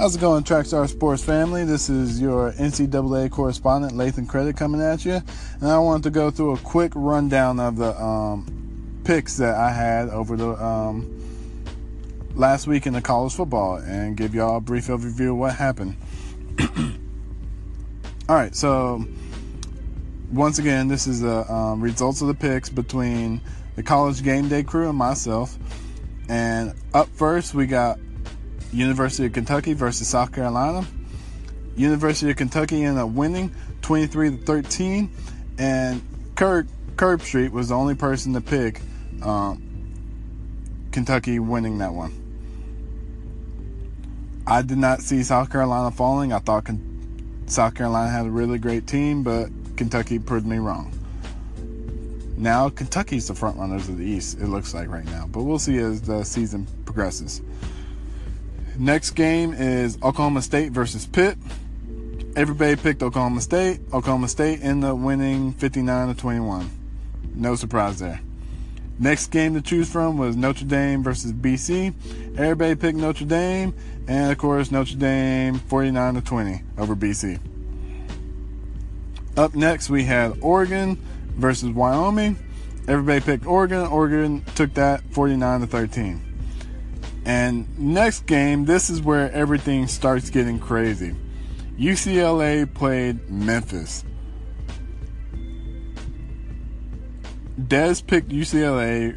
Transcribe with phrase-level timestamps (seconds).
[0.00, 1.62] How's it going, Trackstar Sports family?
[1.66, 5.20] This is your NCAA correspondent, Lathan Credit, coming at you.
[5.60, 8.46] And I wanted to go through a quick rundown of the um,
[9.04, 11.20] picks that I had over the um,
[12.34, 15.96] last week in the college football and give y'all a brief overview of what happened.
[18.26, 19.04] All right, so
[20.32, 23.42] once again, this is the um, results of the picks between
[23.76, 25.58] the college game day crew and myself.
[26.26, 27.98] And up first, we got
[28.72, 30.86] University of Kentucky versus South Carolina.
[31.76, 35.10] University of Kentucky ended up winning 23 to 13,
[35.58, 36.02] and
[36.34, 36.66] Kirk
[36.96, 38.80] Herbstreit was the only person to pick
[39.22, 39.62] um,
[40.92, 42.12] Kentucky winning that one.
[44.46, 46.32] I did not see South Carolina falling.
[46.32, 46.68] I thought
[47.46, 50.92] South Carolina had a really great team, but Kentucky proved me wrong.
[52.36, 54.38] Now Kentucky's the front runners of the East.
[54.38, 57.42] It looks like right now, but we'll see as the season progresses.
[58.80, 61.36] Next game is Oklahoma State versus Pitt.
[62.34, 63.78] Everybody picked Oklahoma State.
[63.92, 66.70] Oklahoma State ended up winning 59 to 21.
[67.34, 68.22] No surprise there.
[68.98, 71.92] Next game to choose from was Notre Dame versus BC.
[72.38, 73.74] Everybody picked Notre Dame,
[74.08, 77.38] and of course Notre Dame 49 to 20 over BC.
[79.36, 80.96] Up next we had Oregon
[81.36, 82.38] versus Wyoming.
[82.88, 83.86] Everybody picked Oregon.
[83.88, 86.29] Oregon took that 49 to 13.
[87.24, 91.14] And next game, this is where everything starts getting crazy.
[91.78, 94.04] UCLA played Memphis.
[97.58, 99.16] Dez picked UCLA.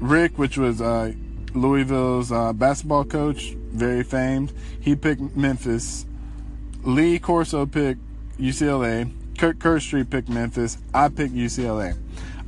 [0.00, 1.12] Rick, which was uh,
[1.54, 6.06] Louisville's uh, basketball coach, very famed, he picked Memphis.
[6.82, 8.00] Lee Corso picked
[8.38, 9.12] UCLA.
[9.38, 10.78] Kirk Herbstreit picked Memphis.
[10.94, 11.96] I picked UCLA.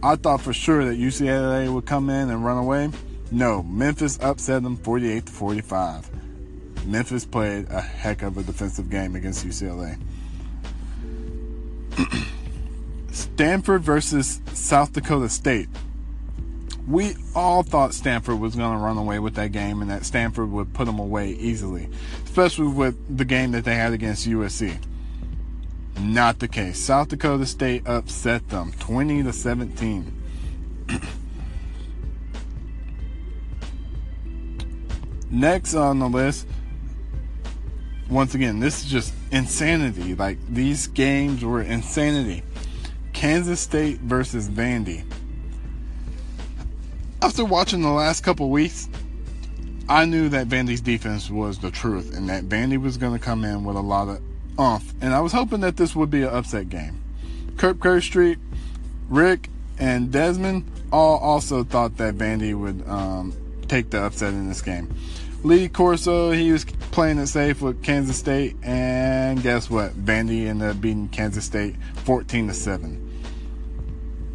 [0.03, 2.91] I thought for sure that UCLA would come in and run away.
[3.33, 6.11] No, Memphis upset them 48 to 45.
[6.87, 9.99] Memphis played a heck of a defensive game against UCLA.
[13.11, 15.71] Stanford versus South Dakota State.
[16.87, 20.51] We all thought Stanford was going to run away with that game and that Stanford
[20.51, 21.89] would put them away easily,
[22.25, 24.77] especially with the game that they had against USC.
[25.99, 26.79] Not the case.
[26.79, 30.23] South Dakota State upset them 20 to 17.
[35.33, 36.47] Next on the list,
[38.11, 40.15] once again, this is just insanity.
[40.15, 42.43] Like these games were insanity.
[43.15, 45.05] Kansas State versus Vandy.
[47.23, 48.91] After watching the last couple weeks,
[49.89, 53.45] I knew that Vandy's defense was the truth and that Vandy was going to come
[53.45, 54.21] in with a lot of
[54.59, 54.93] umph.
[55.01, 57.01] And I was hoping that this would be an upset game.
[57.57, 58.39] Kirk Herbstreit,
[59.09, 63.33] Rick, and Desmond all also thought that Vandy would um,
[63.73, 64.95] take the upset in this game.
[65.43, 69.93] Lee Corso, he was playing it safe with Kansas State, and guess what?
[69.93, 73.09] Vandy ended up beating Kansas State 14 to 7.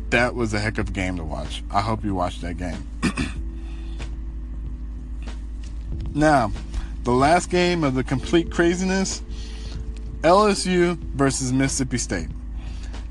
[0.10, 1.64] That was a heck of a game to watch.
[1.70, 2.88] I hope you watched that game.
[6.16, 6.52] now,
[7.04, 9.22] the last game of the complete craziness
[10.22, 12.30] LSU versus Mississippi State.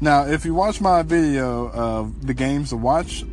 [0.00, 3.24] Now, if you watch my video of the games to watch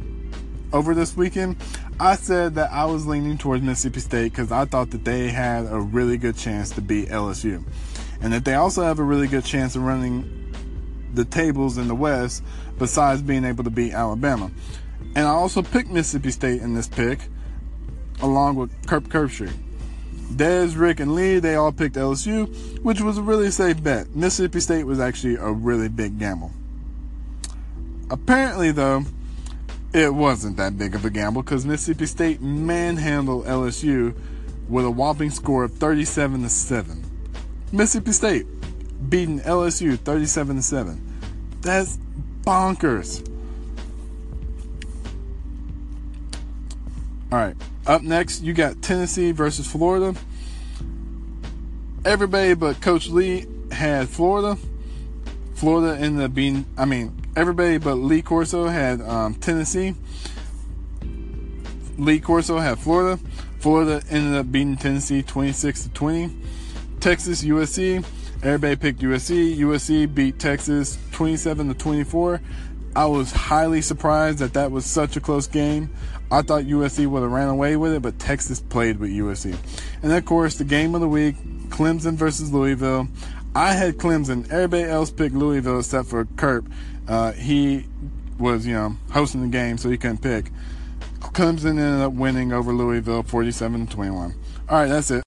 [0.72, 1.58] over this weekend,
[2.04, 5.68] I said that I was leaning towards Mississippi State because I thought that they had
[5.68, 7.64] a really good chance to beat LSU.
[8.22, 10.54] And that they also have a really good chance of running
[11.14, 12.44] the tables in the West
[12.78, 14.52] besides being able to beat Alabama.
[15.16, 17.30] And I also picked Mississippi State in this pick
[18.22, 19.54] along with Kirk Herbstreit.
[20.34, 24.14] Dez, Rick, and Lee, they all picked LSU, which was a really safe bet.
[24.14, 26.52] Mississippi State was actually a really big gamble.
[28.10, 29.06] Apparently, though,
[29.94, 34.16] it wasn't that big of a gamble because Mississippi State manhandled LSU
[34.68, 37.04] with a whopping score of 37 to 7.
[37.72, 38.48] Mississippi State
[39.10, 41.60] beating LSU 37 to 7.
[41.62, 42.00] That's
[42.42, 43.30] bonkers.
[47.32, 47.56] All right,
[47.88, 50.16] up next, you got Tennessee versus Florida.
[52.06, 54.58] Everybody but Coach Lee had Florida.
[55.56, 59.96] Florida ended up being, I mean, everybody but Lee Corso had um, Tennessee.
[61.98, 63.20] Lee Corso had Florida.
[63.60, 66.36] Florida ended up beating Tennessee 26 to 20.
[67.00, 68.04] Texas USC.
[68.44, 69.58] Everybody picked USC.
[69.58, 72.42] USC beat Texas 27 to 24.
[72.96, 75.90] I was highly surprised that that was such a close game.
[76.32, 79.56] I thought USC would have ran away with it, but Texas played with USC.
[80.02, 81.36] And of course, the game of the week,
[81.70, 83.08] Clemson versus Louisville.
[83.56, 84.52] I had Clemson.
[84.52, 86.66] Everybody else picked Louisville except for Kurt.
[87.08, 87.86] Uh, he
[88.40, 90.52] was, you know, hosting the game, so he couldn't pick.
[91.20, 94.36] Clemson ended up winning over Louisville 47 to 21.
[94.70, 95.24] All right, that's it.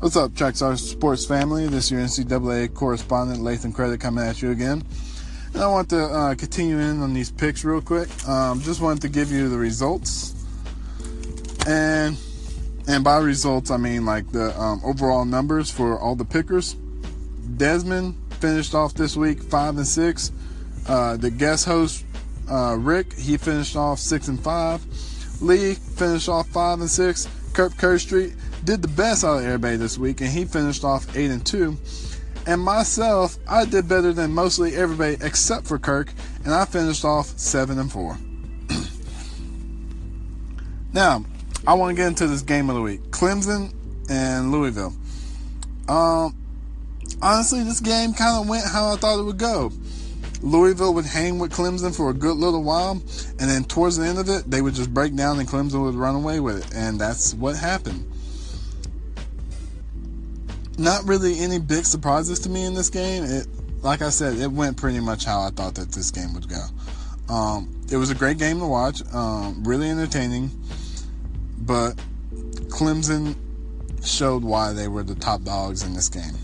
[0.00, 1.66] What's up, Trackstar Sports family?
[1.68, 4.82] This is your NCAA correspondent, Lathan Credit, coming at you again.
[5.54, 8.08] And I want to uh, continue in on these picks real quick.
[8.28, 10.34] Um, just wanted to give you the results.
[11.66, 12.18] And
[12.86, 16.74] and by results, I mean like the um, overall numbers for all the pickers.
[17.56, 20.32] Desmond finished off this week five and six.
[20.88, 22.04] Uh, the guest host
[22.50, 24.84] uh, Rick he finished off six and five.
[25.42, 27.28] Lee finished off five and six.
[27.52, 31.30] Kirk Herbstreit did the best out of everybody this week, and he finished off eight
[31.30, 31.76] and two.
[32.46, 36.12] And myself, I did better than mostly everybody except for Kirk,
[36.44, 38.16] and I finished off seven and four.
[40.92, 41.24] now,
[41.66, 43.72] I want to get into this game of the week: Clemson
[44.08, 44.94] and Louisville.
[45.88, 46.36] Um,
[47.22, 49.72] honestly, this game kind of went how I thought it would go.
[50.42, 54.18] Louisville would hang with Clemson for a good little while, and then towards the end
[54.18, 56.74] of it, they would just break down and Clemson would run away with it.
[56.74, 58.10] And that's what happened.
[60.78, 63.24] Not really any big surprises to me in this game.
[63.24, 63.46] It,
[63.82, 66.64] like I said, it went pretty much how I thought that this game would go.
[67.32, 70.50] Um, it was a great game to watch, um, really entertaining,
[71.58, 71.92] but
[72.68, 73.36] Clemson
[74.04, 76.34] showed why they were the top dogs in this game.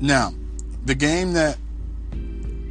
[0.00, 0.32] Now,
[0.84, 1.58] the game that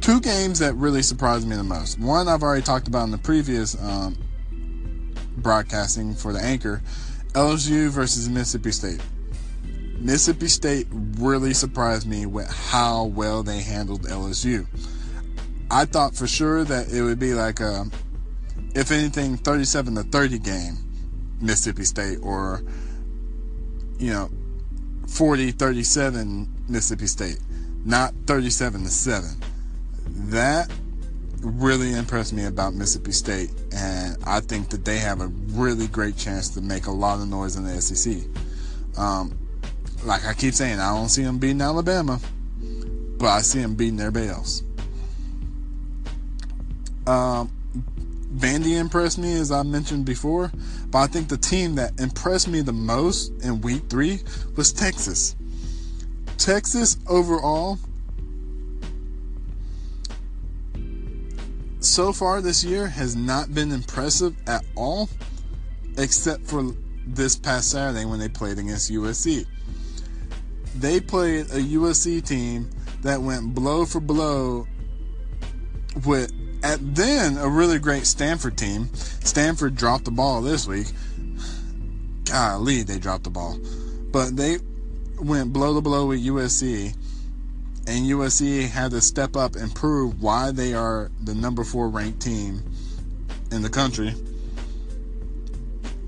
[0.00, 1.98] two games that really surprised me the most.
[1.98, 4.16] One I've already talked about in the previous um,
[5.36, 6.82] broadcasting for the anchor
[7.32, 9.00] LSU versus Mississippi State.
[9.98, 14.66] Mississippi State really surprised me with how well they handled LSU.
[15.70, 17.86] I thought for sure that it would be like a,
[18.74, 20.78] if anything, 37 to 30 game,
[21.40, 22.62] Mississippi State, or,
[23.98, 24.30] you know,
[25.06, 27.38] 40 37 Mississippi State,
[27.84, 29.36] not 37 to 7
[30.30, 30.70] that
[31.42, 36.16] really impressed me about Mississippi State, and I think that they have a really great
[36.16, 38.22] chance to make a lot of noise in the SEC.
[38.98, 39.38] Um,
[40.04, 42.20] like I keep saying, I don't see them beating Alabama,
[43.18, 44.62] but I see them beating everybody else.
[47.06, 47.50] Um,
[48.34, 50.52] Vandy impressed me, as I mentioned before,
[50.90, 54.20] but I think the team that impressed me the most in week three
[54.56, 55.34] was Texas.
[56.40, 57.78] Texas overall
[61.80, 65.10] so far this year has not been impressive at all,
[65.98, 66.74] except for
[67.06, 69.44] this past Saturday when they played against USC.
[70.76, 72.70] They played a USC team
[73.02, 74.66] that went blow for blow
[76.06, 76.32] with,
[76.62, 78.88] at then, a really great Stanford team.
[78.94, 80.86] Stanford dropped the ball this week.
[82.24, 83.58] Golly, they dropped the ball.
[84.10, 84.56] But they
[85.20, 86.94] went blow to blow with USC
[87.86, 92.20] and USC had to step up and prove why they are the number four ranked
[92.20, 92.62] team
[93.50, 94.14] in the country.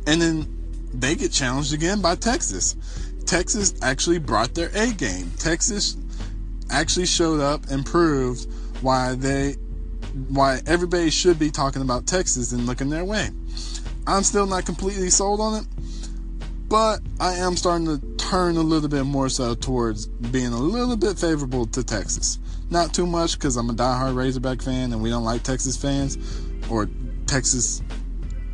[0.07, 0.47] And then
[0.95, 2.77] they get challenged again by Texas.
[3.25, 5.33] Texas actually brought their A game.
[5.39, 5.97] Texas
[6.71, 8.47] actually showed up and proved
[8.81, 9.57] why they
[10.29, 13.31] why everybody should be talking about Texas and looking their way.
[14.07, 15.67] I'm still not completely sold on it,
[16.69, 20.97] but I am starting to turn a little bit more so towards being a little
[20.97, 22.39] bit favorable to Texas.
[22.71, 26.17] Not too much because I'm a diehard Razorback fan and we don't like Texas fans
[26.71, 26.89] or
[27.27, 27.83] Texas,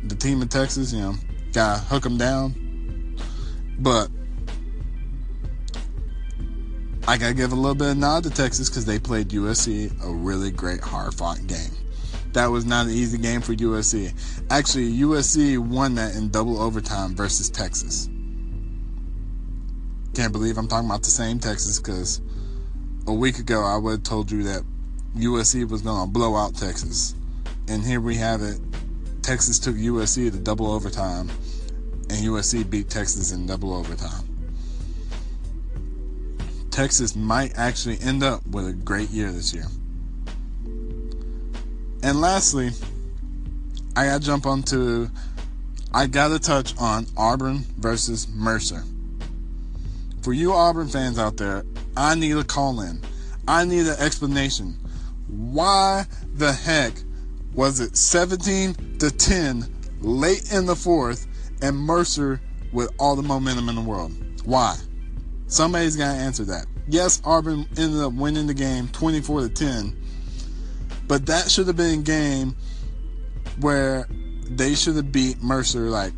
[0.03, 1.13] the team in Texas, you know,
[1.53, 3.15] gotta hook them down.
[3.79, 4.09] But
[7.07, 10.11] I gotta give a little bit of nod to Texas because they played USC a
[10.11, 11.71] really great, hard fought game.
[12.33, 14.13] That was not an easy game for USC.
[14.49, 18.09] Actually, USC won that in double overtime versus Texas.
[20.13, 22.21] Can't believe I'm talking about the same Texas because
[23.07, 24.63] a week ago I would have told you that
[25.15, 27.15] USC was going to blow out Texas.
[27.67, 28.59] And here we have it.
[29.21, 31.29] Texas took USC to double overtime,
[32.09, 34.25] and USC beat Texas in double overtime.
[36.71, 39.65] Texas might actually end up with a great year this year.
[42.01, 42.71] And lastly,
[43.95, 45.09] I got to jump onto,
[45.93, 48.83] I got to touch on Auburn versus Mercer
[50.29, 51.65] for you Auburn fans out there,
[51.97, 53.01] I need a call in.
[53.47, 54.77] I need an explanation.
[55.27, 56.05] Why
[56.35, 56.93] the heck
[57.55, 59.65] was it 17 to 10
[60.01, 61.25] late in the fourth
[61.63, 62.39] and Mercer
[62.71, 64.11] with all the momentum in the world?
[64.45, 64.77] Why?
[65.47, 66.67] Somebody's got to answer that.
[66.87, 69.99] Yes, Auburn ended up winning the game 24 to 10,
[71.07, 72.55] but that should have been a game
[73.61, 74.07] where
[74.47, 76.13] they should have beat Mercer like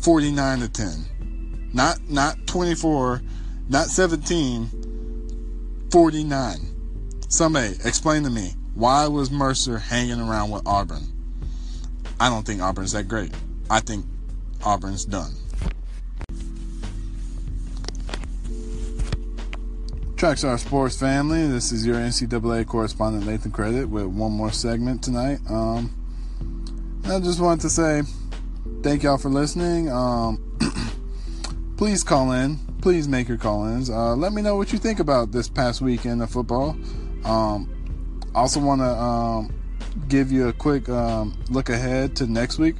[0.00, 1.70] 49 to 10.
[1.72, 3.22] Not not 24
[3.68, 6.56] not 17, 49.
[7.28, 11.02] Somebody explain to me why was Mercer hanging around with Auburn?
[12.20, 13.32] I don't think Auburn's that great.
[13.70, 14.04] I think
[14.64, 15.32] Auburn's done.
[20.16, 25.40] Trackstar Sports family, this is your NCAA correspondent Lathan Credit with one more segment tonight.
[25.48, 25.94] Um,
[27.04, 28.02] I just wanted to say
[28.82, 29.90] thank y'all for listening.
[29.90, 30.42] Um,
[31.76, 32.65] please call in.
[32.86, 33.90] Please make your call-ins.
[33.90, 36.76] Uh, let me know what you think about this past weekend of football.
[37.24, 39.52] Um, also want to um,
[40.06, 42.76] give you a quick um, look ahead to next week.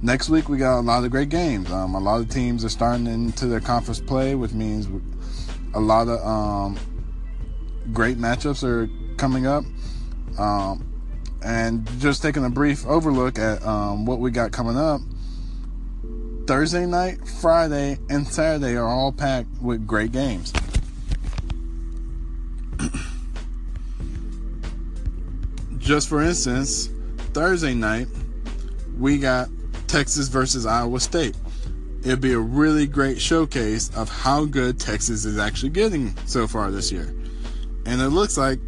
[0.00, 1.70] Next week we got a lot of great games.
[1.70, 4.88] Um, a lot of teams are starting into their conference play, which means
[5.74, 6.78] a lot of um,
[7.92, 8.88] great matchups are
[9.18, 9.64] coming up.
[10.38, 10.90] Um,
[11.44, 15.02] and just taking a brief overlook at what we got coming up.
[16.50, 20.52] Thursday night, Friday, and Saturday are all packed with great games.
[25.78, 26.90] just for instance,
[27.34, 28.08] Thursday night,
[28.98, 29.48] we got
[29.86, 31.36] Texas versus Iowa State
[32.02, 36.72] it'd be a really great showcase of how good Texas is actually getting so far
[36.72, 37.14] this year.
[37.86, 38.58] And it looks like,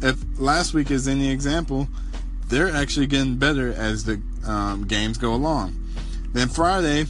[0.00, 1.86] if last week is any example,
[2.48, 5.82] they're actually getting better as the um, games go along.
[6.36, 7.06] Then Friday,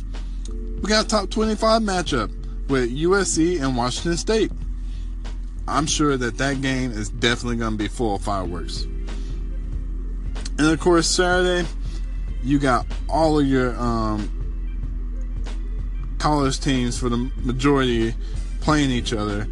[0.87, 2.31] we got a top 25 matchup
[2.69, 4.53] with USC and Washington State.
[5.67, 8.85] I'm sure that that game is definitely going to be full of fireworks.
[10.59, 11.69] And of course, Saturday,
[12.45, 14.31] you got all of your um,
[16.21, 18.15] college teams for the majority
[18.61, 19.49] playing each other,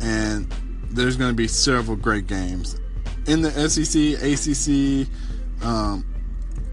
[0.00, 0.50] and
[0.84, 2.80] there's going to be several great games
[3.26, 5.06] in the SEC, ACC,
[5.62, 6.06] um,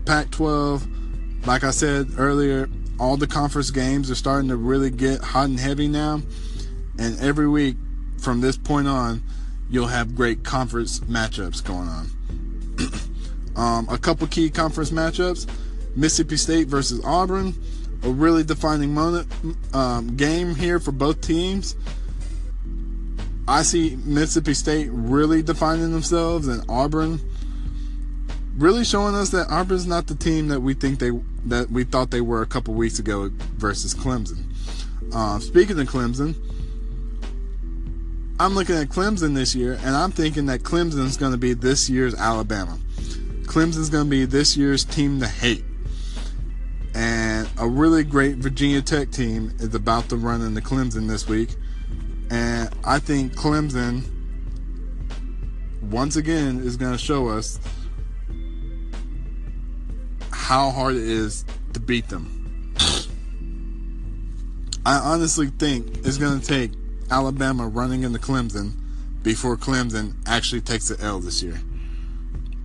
[0.05, 1.45] Pac-12.
[1.45, 5.59] Like I said earlier, all the conference games are starting to really get hot and
[5.59, 6.21] heavy now,
[6.97, 7.75] and every week
[8.19, 9.21] from this point on,
[9.69, 12.09] you'll have great conference matchups going on.
[13.55, 15.47] um, a couple key conference matchups:
[15.95, 17.53] Mississippi State versus Auburn
[18.03, 19.27] a really defining moment
[19.73, 21.75] um, game here for both teams.
[23.47, 27.19] I see Mississippi State really defining themselves, and Auburn
[28.57, 31.11] really showing us that Auburn's not the team that we think they
[31.49, 34.43] that we thought they were a couple weeks ago versus Clemson.
[35.13, 36.35] Uh, speaking of Clemson,
[38.39, 41.89] I'm looking at Clemson this year, and I'm thinking that Clemson's going to be this
[41.89, 42.77] year's Alabama.
[43.43, 45.63] Clemson's going to be this year's team to hate.
[46.93, 51.55] And a really great Virginia Tech team is about to run into Clemson this week.
[52.29, 54.03] And I think Clemson,
[55.81, 57.59] once again, is going to show us
[60.47, 62.73] how hard it is to beat them.
[64.85, 66.71] I honestly think it's going to take
[67.11, 68.71] Alabama running into Clemson
[69.23, 71.59] before Clemson actually takes the L this year.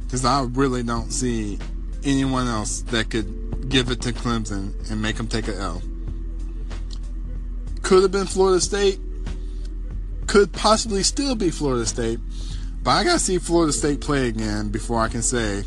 [0.04, 1.58] Because I really don't see
[2.04, 5.82] anyone else that could give it to Clemson and make them take an L.
[7.82, 9.00] Could have been Florida State.
[10.28, 12.20] Could possibly still be Florida State.
[12.84, 15.64] But I got to see Florida State play again before I can say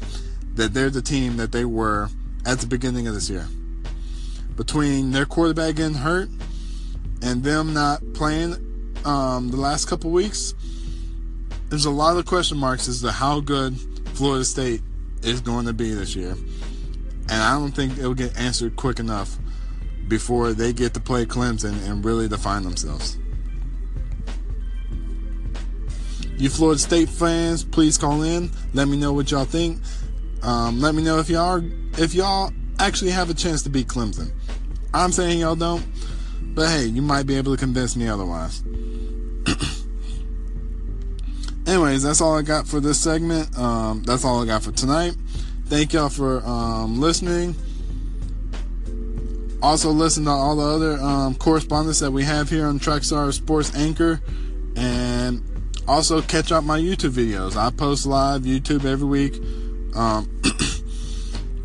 [0.56, 2.10] that they're the team that they were
[2.46, 3.48] at the beginning of this year.
[4.56, 6.30] Between their quarterback getting hurt
[7.22, 8.56] and them not playing
[9.04, 10.54] um, the last couple weeks,
[11.70, 13.78] there's a lot of question marks as to how good
[14.14, 14.82] Florida State
[15.24, 16.32] is going to be this year.
[16.32, 19.38] And I don't think it'll get answered quick enough
[20.08, 23.18] before they get to play Clemson and really define themselves.
[26.38, 28.52] You Florida State fans, please call in.
[28.74, 29.80] Let me know what y'all think.
[30.46, 31.64] Um, let me know if y'all are,
[31.98, 34.32] if y'all actually have a chance to beat Clemson.
[34.94, 35.84] I'm saying y'all don't,
[36.54, 38.62] but hey, you might be able to convince me otherwise.
[41.68, 43.58] Anyways, that's all I got for this segment.
[43.58, 45.16] Um, that's all I got for tonight.
[45.66, 47.56] Thank y'all for um, listening.
[49.64, 53.76] Also, listen to all the other um, correspondence that we have here on Trackstar Sports
[53.76, 54.22] Anchor.
[54.76, 55.42] And
[55.88, 57.56] also catch up my YouTube videos.
[57.56, 59.42] I post live YouTube every week.
[59.96, 60.30] Um,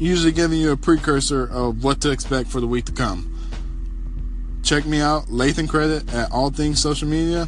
[0.00, 3.32] usually giving you a precursor of what to expect for the week to come.
[4.64, 7.46] Check me out, Lathan Credit, at All Things Social Media.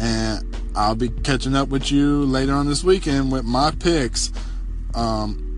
[0.00, 4.32] And I'll be catching up with you later on this weekend with my picks.
[4.94, 5.50] Um,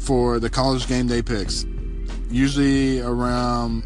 [0.00, 1.64] for the college game day picks.
[2.30, 3.84] Usually around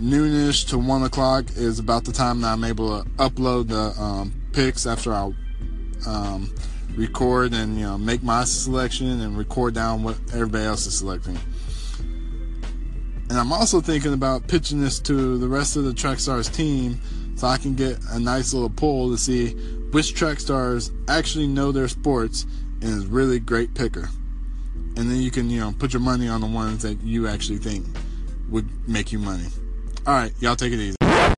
[0.00, 4.34] noonish to one o'clock is about the time that I'm able to upload the um,
[4.52, 5.32] picks after I
[6.06, 6.52] um,
[6.96, 11.38] record and you know make my selection and record down what everybody else is selecting.
[13.30, 17.00] And I'm also thinking about pitching this to the rest of the Trackstars team
[17.36, 19.52] so I can get a nice little poll to see
[19.92, 22.44] which Trackstars actually know their sports
[22.82, 24.08] and is really great picker
[24.96, 27.58] and then you can you know put your money on the ones that you actually
[27.58, 27.86] think
[28.50, 29.46] would make you money.
[30.06, 31.01] All right, y'all take it easy.